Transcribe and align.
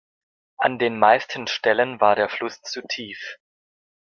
An 0.57 0.79
den 0.79 0.97
meisten 0.97 1.45
Stellen 1.45 2.01
war 2.01 2.15
der 2.15 2.27
Fluss 2.27 2.59
zu 2.63 2.81
tief. 2.87 3.37